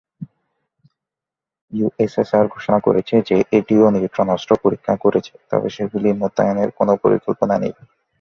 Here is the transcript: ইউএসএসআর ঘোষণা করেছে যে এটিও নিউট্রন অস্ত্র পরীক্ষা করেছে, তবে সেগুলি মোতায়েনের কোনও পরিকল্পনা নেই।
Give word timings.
ইউএসএসআর 1.73 2.45
ঘোষণা 2.47 2.79
করেছে 2.87 3.15
যে 3.29 3.37
এটিও 3.57 3.85
নিউট্রন 3.95 4.27
অস্ত্র 4.29 4.51
পরীক্ষা 4.63 4.93
করেছে, 5.03 5.33
তবে 5.49 5.67
সেগুলি 5.75 6.09
মোতায়েনের 6.21 6.69
কোনও 6.77 6.93
পরিকল্পনা 7.03 7.55
নেই। 7.59 7.73